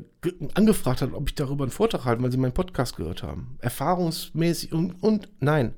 angefragt 0.53 1.01
hat, 1.01 1.11
ob 1.11 1.27
ich 1.27 1.35
darüber 1.35 1.65
einen 1.65 1.71
Vortrag 1.71 2.05
halte, 2.05 2.23
weil 2.23 2.31
sie 2.31 2.37
meinen 2.37 2.53
Podcast 2.53 2.95
gehört 2.95 3.23
haben. 3.23 3.57
Erfahrungsmäßig 3.59 4.71
und, 4.71 5.03
und 5.03 5.27
nein. 5.41 5.73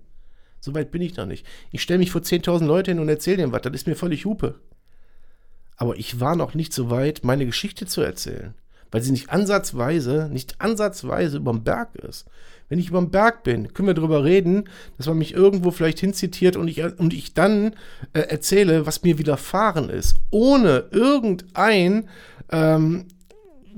So 0.63 0.73
weit 0.73 0.91
bin 0.91 1.01
ich 1.01 1.17
noch 1.17 1.25
nicht. 1.25 1.45
Ich 1.71 1.81
stelle 1.81 1.99
mich 1.99 2.11
vor 2.11 2.21
10.000 2.21 2.63
Leute 2.63 2.91
hin 2.91 3.01
und 3.01 3.09
erzähle 3.09 3.35
denen 3.35 3.51
was. 3.51 3.63
Das 3.63 3.73
ist 3.73 3.85
mir 3.85 3.97
völlig 3.97 4.23
Hupe. 4.23 4.61
Aber 5.75 5.97
ich 5.97 6.21
war 6.21 6.37
noch 6.37 6.53
nicht 6.53 6.71
so 6.71 6.89
weit, 6.89 7.25
meine 7.25 7.45
Geschichte 7.45 7.85
zu 7.85 7.99
erzählen. 7.99 8.53
Weil 8.89 9.01
sie 9.01 9.11
nicht 9.11 9.29
ansatzweise, 9.29 10.29
nicht 10.31 10.61
ansatzweise 10.61 11.35
überm 11.35 11.65
Berg 11.65 11.95
ist. 11.95 12.27
Wenn 12.69 12.79
ich 12.79 12.87
überm 12.87 13.11
Berg 13.11 13.43
bin, 13.43 13.73
können 13.73 13.89
wir 13.89 13.93
darüber 13.93 14.23
reden, 14.23 14.69
dass 14.95 15.07
man 15.07 15.17
mich 15.17 15.33
irgendwo 15.33 15.71
vielleicht 15.71 15.99
hinzitiert 15.99 16.55
und 16.55 16.69
ich, 16.69 16.81
und 16.81 17.13
ich 17.13 17.33
dann 17.33 17.75
äh, 18.13 18.21
erzähle, 18.21 18.85
was 18.85 19.03
mir 19.03 19.17
widerfahren 19.17 19.89
ist. 19.89 20.15
Ohne 20.29 20.85
irgendein 20.91 22.07
ähm, 22.53 23.07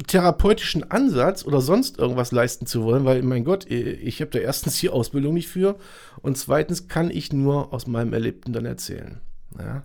therapeutischen 0.08 0.90
Ansatz 0.92 1.46
oder 1.46 1.62
sonst 1.62 1.98
irgendwas 1.98 2.32
leisten 2.32 2.66
zu 2.66 2.84
wollen, 2.84 3.06
weil, 3.06 3.22
mein 3.24 3.44
Gott, 3.44 3.70
ich 3.70 4.22
habe 4.22 4.32
da 4.32 4.40
erstens 4.40 4.80
die 4.80 4.90
Ausbildung 4.90 5.34
nicht 5.34 5.48
für 5.48 5.78
und 6.22 6.38
zweitens 6.38 6.88
kann 6.88 7.10
ich 7.10 7.34
nur 7.34 7.74
aus 7.74 7.88
meinem 7.88 8.14
Erlebten 8.14 8.54
dann 8.54 8.66
erzählen. 8.66 9.22
Ja. 9.58 9.84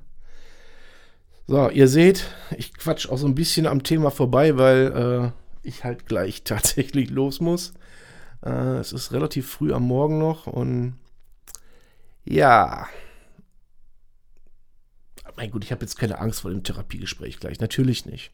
So, 1.46 1.68
ihr 1.68 1.88
seht, 1.88 2.26
ich 2.56 2.74
quatsch 2.74 3.08
auch 3.08 3.18
so 3.18 3.26
ein 3.26 3.34
bisschen 3.34 3.66
am 3.66 3.82
Thema 3.82 4.10
vorbei, 4.10 4.56
weil 4.56 5.32
äh, 5.64 5.68
ich 5.68 5.84
halt 5.84 6.06
gleich 6.06 6.42
tatsächlich 6.44 7.10
los 7.10 7.40
muss. 7.40 7.72
Äh, 8.44 8.78
es 8.78 8.92
ist 8.92 9.12
relativ 9.12 9.50
früh 9.50 9.72
am 9.72 9.82
Morgen 9.82 10.18
noch 10.18 10.46
und 10.46 10.94
ja. 12.24 12.86
Mein 15.36 15.50
Gott, 15.50 15.64
ich 15.64 15.72
habe 15.72 15.82
jetzt 15.82 15.98
keine 15.98 16.18
Angst 16.18 16.42
vor 16.42 16.50
dem 16.50 16.62
Therapiegespräch 16.62 17.40
gleich. 17.40 17.60
Natürlich 17.60 18.06
nicht. 18.06 18.32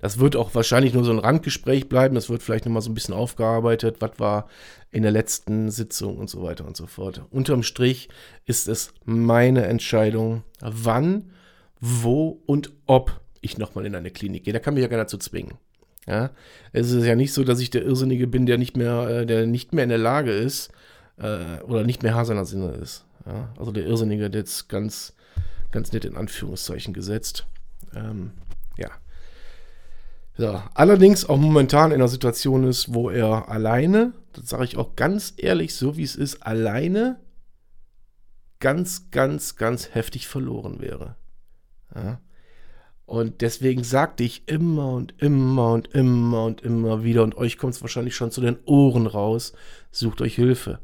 Das 0.00 0.18
wird 0.18 0.36
auch 0.36 0.54
wahrscheinlich 0.54 0.94
nur 0.94 1.04
so 1.04 1.12
ein 1.12 1.18
Randgespräch 1.18 1.88
bleiben. 1.88 2.14
Das 2.14 2.30
wird 2.30 2.42
vielleicht 2.42 2.64
nochmal 2.64 2.82
so 2.82 2.90
ein 2.90 2.94
bisschen 2.94 3.14
aufgearbeitet. 3.14 3.96
Was 4.00 4.18
war 4.18 4.48
in 4.90 5.02
der 5.02 5.12
letzten 5.12 5.70
Sitzung 5.70 6.16
und 6.16 6.28
so 6.28 6.42
weiter 6.42 6.66
und 6.66 6.76
so 6.76 6.86
fort. 6.86 7.22
Unterm 7.30 7.62
Strich 7.62 8.08
ist 8.46 8.68
es 8.68 8.92
meine 9.04 9.66
Entscheidung, 9.66 10.42
wann, 10.60 11.30
wo 11.80 12.42
und 12.46 12.72
ob 12.86 13.20
ich 13.40 13.56
nochmal 13.56 13.86
in 13.86 13.94
eine 13.94 14.10
Klinik 14.10 14.44
gehe. 14.44 14.52
Da 14.52 14.58
kann 14.58 14.74
mich 14.74 14.82
ja 14.82 14.88
keiner 14.88 15.06
zu 15.06 15.18
zwingen. 15.18 15.54
Ja, 16.06 16.30
es 16.72 16.90
ist 16.90 17.04
ja 17.04 17.14
nicht 17.14 17.32
so, 17.32 17.44
dass 17.44 17.60
ich 17.60 17.70
der 17.70 17.84
Irrsinnige 17.84 18.26
bin, 18.26 18.46
der 18.46 18.58
nicht 18.58 18.76
mehr, 18.76 19.08
äh, 19.08 19.26
der 19.26 19.46
nicht 19.46 19.72
mehr 19.74 19.84
in 19.84 19.90
der 19.90 19.98
Lage 19.98 20.32
ist 20.32 20.70
äh, 21.18 21.62
oder 21.62 21.84
nicht 21.84 22.02
mehr 22.02 22.16
Herr 22.16 22.24
Sinne 22.24 22.72
ist. 22.72 23.04
Ja, 23.26 23.52
also 23.58 23.70
der 23.70 23.84
Irrsinnige, 23.84 24.30
der 24.30 24.40
jetzt 24.40 24.68
ganz, 24.68 25.14
ganz 25.70 25.92
nett 25.92 26.04
in 26.04 26.16
Anführungszeichen 26.16 26.94
gesetzt. 26.94 27.46
Ähm, 27.94 28.32
ja. 28.76 28.90
So, 30.40 30.62
allerdings 30.72 31.28
auch 31.28 31.36
momentan 31.36 31.90
in 31.90 31.96
einer 31.96 32.08
Situation 32.08 32.64
ist, 32.64 32.94
wo 32.94 33.10
er 33.10 33.50
alleine, 33.50 34.14
das 34.32 34.48
sage 34.48 34.64
ich 34.64 34.78
auch 34.78 34.96
ganz 34.96 35.34
ehrlich, 35.36 35.74
so 35.74 35.98
wie 35.98 36.02
es 36.02 36.16
ist, 36.16 36.46
alleine 36.46 37.20
ganz, 38.58 39.10
ganz, 39.10 39.56
ganz 39.56 39.94
heftig 39.94 40.28
verloren 40.28 40.80
wäre. 40.80 41.16
Ja. 41.94 42.22
Und 43.04 43.42
deswegen 43.42 43.84
sagte 43.84 44.24
ich 44.24 44.48
immer 44.48 44.94
und 44.94 45.12
immer 45.18 45.74
und 45.74 45.88
immer 45.88 46.46
und 46.46 46.62
immer 46.62 47.04
wieder, 47.04 47.22
und 47.22 47.36
euch 47.36 47.58
kommt 47.58 47.74
es 47.74 47.82
wahrscheinlich 47.82 48.16
schon 48.16 48.30
zu 48.30 48.40
den 48.40 48.56
Ohren 48.64 49.06
raus, 49.06 49.52
sucht 49.90 50.22
euch 50.22 50.36
Hilfe. 50.36 50.78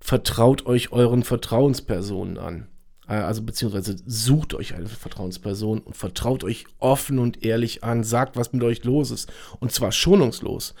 Vertraut 0.00 0.64
euch 0.64 0.90
euren 0.90 1.22
Vertrauenspersonen 1.22 2.38
an. 2.38 2.68
Äh, 3.08 3.14
also 3.14 3.42
beziehungsweise 3.42 3.96
sucht 4.06 4.54
euch 4.54 4.74
eine 4.74 4.86
Vertrauensperson 4.86 5.80
und 5.80 5.96
vertraut 5.96 6.44
euch 6.44 6.66
offen 6.78 7.18
und 7.18 7.44
ehrlich 7.44 7.84
an, 7.84 8.04
sagt, 8.04 8.36
was 8.36 8.52
mit 8.52 8.62
euch 8.62 8.84
los 8.84 9.10
ist. 9.10 9.32
Und 9.60 9.72
zwar 9.72 9.92
schonungslos. 9.92 10.74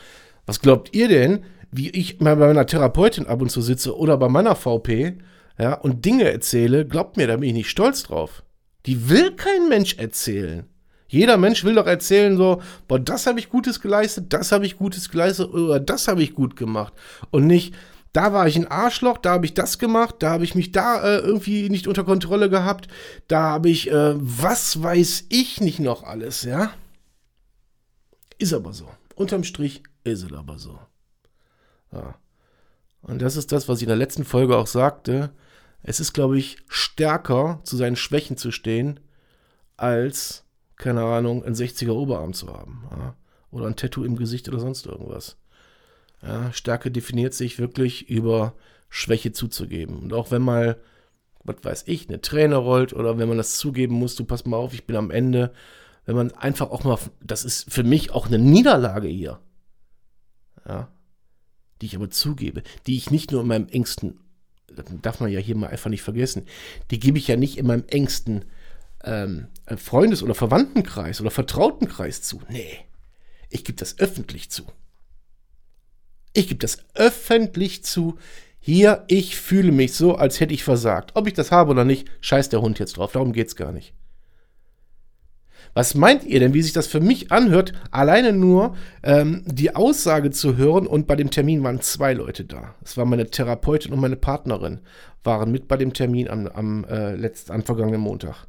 Was 0.46 0.60
glaubt 0.60 0.94
ihr 0.94 1.08
denn, 1.08 1.44
wie 1.70 1.90
ich 1.90 2.20
mal 2.20 2.36
bei 2.36 2.46
meiner 2.46 2.66
Therapeutin 2.66 3.26
ab 3.26 3.42
und 3.42 3.50
zu 3.50 3.60
sitze 3.60 3.96
oder 3.96 4.16
bei 4.16 4.28
meiner 4.28 4.54
VP, 4.54 5.18
ja, 5.58 5.74
und 5.74 6.04
Dinge 6.04 6.30
erzähle, 6.30 6.86
glaubt 6.86 7.16
mir, 7.16 7.26
da 7.26 7.36
bin 7.36 7.48
ich 7.48 7.54
nicht 7.54 7.70
stolz 7.70 8.04
drauf. 8.04 8.42
Die 8.86 9.08
will 9.08 9.32
kein 9.32 9.68
Mensch 9.68 9.96
erzählen. 9.96 10.66
Jeder 11.08 11.36
Mensch 11.36 11.64
will 11.64 11.74
doch 11.74 11.86
erzählen, 11.86 12.36
so, 12.36 12.60
boah, 12.88 12.98
das 12.98 13.26
habe 13.26 13.38
ich 13.38 13.48
Gutes 13.48 13.80
geleistet, 13.80 14.32
das 14.32 14.50
habe 14.50 14.66
ich 14.66 14.76
Gutes 14.76 15.10
geleistet 15.10 15.52
oder 15.52 15.78
das 15.78 16.08
habe 16.08 16.22
ich 16.22 16.34
gut 16.34 16.56
gemacht. 16.56 16.92
Und 17.30 17.46
nicht, 17.46 17.74
da 18.14 18.32
war 18.32 18.46
ich 18.46 18.56
ein 18.56 18.68
Arschloch, 18.68 19.18
da 19.18 19.32
habe 19.32 19.44
ich 19.44 19.54
das 19.54 19.78
gemacht, 19.78 20.16
da 20.20 20.30
habe 20.30 20.44
ich 20.44 20.54
mich 20.54 20.70
da 20.70 21.02
äh, 21.02 21.18
irgendwie 21.18 21.68
nicht 21.68 21.88
unter 21.88 22.04
Kontrolle 22.04 22.48
gehabt, 22.48 22.86
da 23.26 23.42
habe 23.42 23.68
ich, 23.68 23.90
äh, 23.90 24.14
was 24.16 24.80
weiß 24.80 25.26
ich 25.30 25.60
nicht 25.60 25.80
noch 25.80 26.04
alles, 26.04 26.44
ja? 26.44 26.70
Ist 28.38 28.54
aber 28.54 28.72
so. 28.72 28.88
Unterm 29.16 29.42
Strich 29.42 29.82
ist 30.04 30.22
es 30.22 30.32
aber 30.32 30.60
so. 30.60 30.78
Ja. 31.92 32.14
Und 33.02 33.20
das 33.20 33.36
ist 33.36 33.50
das, 33.50 33.68
was 33.68 33.78
ich 33.78 33.82
in 33.82 33.88
der 33.88 33.96
letzten 33.96 34.24
Folge 34.24 34.56
auch 34.56 34.68
sagte. 34.68 35.30
Es 35.82 35.98
ist, 35.98 36.12
glaube 36.12 36.38
ich, 36.38 36.58
stärker 36.68 37.60
zu 37.64 37.76
seinen 37.76 37.96
Schwächen 37.96 38.36
zu 38.36 38.52
stehen, 38.52 39.00
als, 39.76 40.44
keine 40.76 41.02
Ahnung, 41.02 41.44
ein 41.44 41.54
60er 41.54 41.90
Oberarm 41.90 42.32
zu 42.32 42.46
haben. 42.46 42.88
Ja? 42.92 43.16
Oder 43.50 43.66
ein 43.66 43.76
Tattoo 43.76 44.04
im 44.04 44.16
Gesicht 44.16 44.48
oder 44.48 44.60
sonst 44.60 44.86
irgendwas. 44.86 45.36
Ja, 46.24 46.52
Stärke 46.52 46.90
definiert 46.90 47.34
sich 47.34 47.58
wirklich 47.58 48.08
über 48.08 48.54
Schwäche 48.88 49.32
zuzugeben. 49.32 49.98
Und 49.98 50.12
auch 50.12 50.30
wenn 50.30 50.42
mal, 50.42 50.80
was 51.42 51.56
weiß 51.62 51.84
ich, 51.86 52.08
eine 52.08 52.20
Träne 52.20 52.56
rollt 52.56 52.92
oder 52.92 53.18
wenn 53.18 53.28
man 53.28 53.36
das 53.36 53.58
zugeben 53.58 53.94
muss, 53.96 54.14
du 54.14 54.24
pass 54.24 54.46
mal 54.46 54.56
auf, 54.56 54.72
ich 54.72 54.86
bin 54.86 54.96
am 54.96 55.10
Ende, 55.10 55.52
wenn 56.06 56.16
man 56.16 56.32
einfach 56.32 56.70
auch 56.70 56.84
mal, 56.84 56.98
das 57.22 57.44
ist 57.44 57.72
für 57.72 57.82
mich 57.82 58.10
auch 58.12 58.26
eine 58.26 58.38
Niederlage 58.38 59.08
hier. 59.08 59.40
Ja. 60.66 60.88
Die 61.80 61.86
ich 61.86 61.96
aber 61.96 62.08
zugebe, 62.08 62.62
die 62.86 62.96
ich 62.96 63.10
nicht 63.10 63.32
nur 63.32 63.42
in 63.42 63.48
meinem 63.48 63.68
engsten, 63.68 64.20
darf 65.02 65.20
man 65.20 65.30
ja 65.30 65.40
hier 65.40 65.56
mal 65.56 65.68
einfach 65.68 65.90
nicht 65.90 66.02
vergessen, 66.02 66.46
die 66.90 67.00
gebe 67.00 67.18
ich 67.18 67.28
ja 67.28 67.36
nicht 67.36 67.58
in 67.58 67.66
meinem 67.66 67.84
engsten 67.88 68.46
ähm, 69.02 69.48
Freundes- 69.76 70.22
oder 70.22 70.34
Verwandtenkreis 70.34 71.20
oder 71.20 71.30
Vertrautenkreis 71.30 72.22
zu. 72.22 72.40
Nee, 72.48 72.78
ich 73.50 73.64
gebe 73.64 73.78
das 73.78 73.98
öffentlich 73.98 74.50
zu. 74.50 74.64
Ich 76.34 76.48
gebe 76.48 76.60
das 76.60 76.78
öffentlich 76.94 77.84
zu. 77.84 78.18
Hier, 78.60 79.04
ich 79.08 79.36
fühle 79.36 79.72
mich 79.72 79.94
so, 79.94 80.16
als 80.16 80.40
hätte 80.40 80.52
ich 80.52 80.64
versagt. 80.64 81.12
Ob 81.14 81.26
ich 81.26 81.34
das 81.34 81.52
habe 81.52 81.70
oder 81.70 81.84
nicht, 81.84 82.10
scheißt 82.20 82.52
der 82.52 82.60
Hund 82.60 82.78
jetzt 82.78 82.96
drauf. 82.96 83.12
Darum 83.12 83.32
geht 83.32 83.48
es 83.48 83.56
gar 83.56 83.72
nicht. 83.72 83.94
Was 85.74 85.94
meint 85.94 86.24
ihr 86.24 86.40
denn, 86.40 86.54
wie 86.54 86.62
sich 86.62 86.72
das 86.72 86.86
für 86.86 87.00
mich 87.00 87.32
anhört, 87.32 87.72
alleine 87.90 88.32
nur 88.32 88.76
ähm, 89.02 89.42
die 89.46 89.74
Aussage 89.74 90.30
zu 90.30 90.56
hören 90.56 90.86
und 90.86 91.06
bei 91.06 91.16
dem 91.16 91.30
Termin 91.30 91.62
waren 91.64 91.80
zwei 91.80 92.14
Leute 92.14 92.44
da. 92.44 92.74
Es 92.84 92.96
war 92.96 93.04
meine 93.04 93.26
Therapeutin 93.26 93.92
und 93.92 94.00
meine 94.00 94.16
Partnerin, 94.16 94.80
waren 95.24 95.50
mit 95.50 95.66
bei 95.66 95.76
dem 95.76 95.92
Termin 95.92 96.28
am, 96.28 96.46
am, 96.46 96.84
äh, 96.84 97.16
letzten, 97.16 97.52
am 97.52 97.64
vergangenen 97.64 98.00
Montag. 98.00 98.46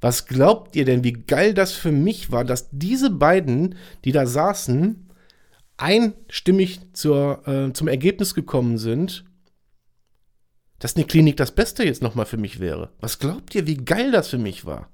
Was 0.00 0.26
glaubt 0.26 0.76
ihr 0.76 0.86
denn, 0.86 1.04
wie 1.04 1.12
geil 1.12 1.52
das 1.52 1.72
für 1.72 1.92
mich 1.92 2.32
war, 2.32 2.44
dass 2.44 2.68
diese 2.70 3.10
beiden, 3.10 3.74
die 4.04 4.12
da 4.12 4.24
saßen, 4.24 5.09
einstimmig 5.80 6.80
zur, 6.92 7.46
äh, 7.48 7.72
zum 7.72 7.88
Ergebnis 7.88 8.34
gekommen 8.34 8.78
sind, 8.78 9.24
dass 10.78 10.96
eine 10.96 11.04
Klinik 11.04 11.36
das 11.36 11.52
Beste 11.52 11.84
jetzt 11.84 12.02
nochmal 12.02 12.26
für 12.26 12.36
mich 12.36 12.60
wäre. 12.60 12.90
Was 13.00 13.18
glaubt 13.18 13.54
ihr, 13.54 13.66
wie 13.66 13.76
geil 13.76 14.10
das 14.12 14.28
für 14.28 14.38
mich 14.38 14.64
war? 14.64 14.90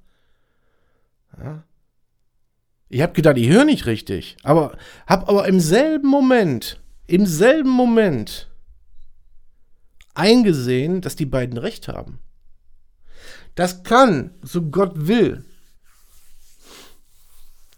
Ja. 1.38 1.64
Ich 2.88 3.02
habe 3.02 3.12
gedacht, 3.12 3.36
ich 3.36 3.48
höre 3.48 3.64
nicht 3.64 3.86
richtig. 3.86 4.36
Aber 4.42 4.76
habe 5.06 5.28
aber 5.28 5.48
im 5.48 5.60
selben 5.60 6.08
Moment, 6.08 6.80
im 7.06 7.26
selben 7.26 7.70
Moment 7.70 8.48
eingesehen, 10.14 11.00
dass 11.00 11.16
die 11.16 11.26
beiden 11.26 11.58
recht 11.58 11.88
haben. 11.88 12.20
Das 13.54 13.82
kann, 13.82 14.34
so 14.42 14.62
Gott 14.62 15.06
will. 15.06 15.44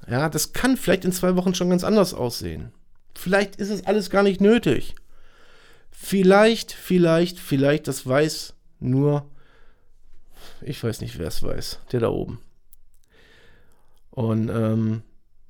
Ja, 0.08 0.28
das 0.28 0.52
kann 0.52 0.76
vielleicht 0.76 1.04
in 1.04 1.12
zwei 1.12 1.36
Wochen 1.36 1.54
schon 1.54 1.70
ganz 1.70 1.84
anders 1.84 2.14
aussehen. 2.14 2.72
Vielleicht 3.18 3.56
ist 3.56 3.70
es 3.70 3.84
alles 3.84 4.10
gar 4.10 4.22
nicht 4.22 4.40
nötig. 4.40 4.94
Vielleicht, 5.90 6.70
vielleicht, 6.70 7.40
vielleicht, 7.40 7.88
das 7.88 8.06
weiß 8.06 8.54
nur, 8.78 9.28
ich 10.60 10.84
weiß 10.84 11.00
nicht, 11.00 11.18
wer 11.18 11.26
es 11.26 11.42
weiß, 11.42 11.80
der 11.90 11.98
da 11.98 12.10
oben. 12.10 12.40
Und 14.10 14.48
ähm, 14.50 15.02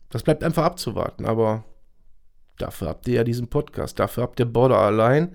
das 0.08 0.22
bleibt 0.22 0.42
einfach 0.42 0.64
abzuwarten. 0.64 1.26
Aber 1.26 1.64
dafür 2.56 2.88
habt 2.88 3.06
ihr 3.06 3.16
ja 3.16 3.24
diesen 3.24 3.48
Podcast. 3.48 3.98
Dafür 3.98 4.22
habt 4.22 4.40
ihr 4.40 4.46
Border 4.46 4.78
allein. 4.78 5.34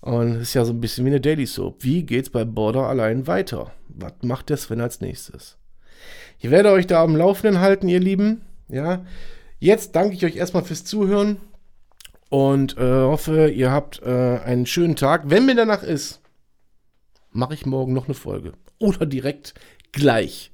Und 0.00 0.32
es 0.32 0.48
ist 0.48 0.54
ja 0.54 0.64
so 0.64 0.72
ein 0.72 0.80
bisschen 0.80 1.04
wie 1.04 1.10
eine 1.10 1.20
Daily 1.20 1.46
Soap. 1.46 1.84
Wie 1.84 2.02
geht's 2.02 2.30
bei 2.30 2.44
Border 2.44 2.88
allein 2.88 3.28
weiter? 3.28 3.70
Was 3.86 4.14
macht 4.22 4.48
der 4.48 4.56
Sven 4.56 4.80
als 4.80 5.00
nächstes? 5.00 5.56
Ich 6.40 6.50
werde 6.50 6.72
euch 6.72 6.88
da 6.88 7.04
am 7.04 7.14
Laufenden 7.14 7.60
halten, 7.60 7.88
ihr 7.88 8.00
Lieben. 8.00 8.42
Ja. 8.66 9.04
Jetzt 9.60 9.94
danke 9.94 10.16
ich 10.16 10.24
euch 10.24 10.34
erstmal 10.34 10.64
fürs 10.64 10.84
Zuhören 10.84 11.36
und 12.30 12.78
äh, 12.78 12.80
hoffe, 12.80 13.50
ihr 13.50 13.70
habt 13.70 14.00
äh, 14.02 14.38
einen 14.38 14.64
schönen 14.64 14.96
Tag. 14.96 15.24
Wenn 15.26 15.46
mir 15.46 15.56
danach 15.56 15.82
ist, 15.82 16.20
mache 17.32 17.54
ich 17.54 17.66
morgen 17.66 17.92
noch 17.92 18.06
eine 18.06 18.14
Folge. 18.14 18.54
Oder 18.78 19.04
direkt 19.04 19.54
gleich 19.92 20.52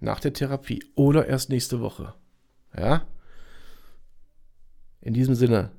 nach 0.00 0.20
der 0.20 0.32
Therapie 0.32 0.82
oder 0.94 1.26
erst 1.26 1.50
nächste 1.50 1.80
Woche. 1.80 2.14
Ja? 2.76 3.02
In 5.00 5.14
diesem 5.14 5.34
Sinne, 5.34 5.72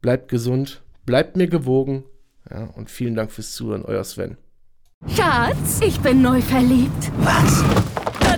bleibt 0.00 0.28
gesund, 0.28 0.82
bleibt 1.04 1.36
mir 1.36 1.48
gewogen. 1.48 2.04
Ja, 2.48 2.64
und 2.64 2.90
vielen 2.90 3.14
Dank 3.14 3.32
fürs 3.32 3.52
Zuhören, 3.52 3.84
euer 3.84 4.04
Sven. 4.04 4.38
Schatz, 5.08 5.80
ich 5.84 6.00
bin 6.00 6.22
neu 6.22 6.40
verliebt. 6.40 7.12
Was? 7.18 7.64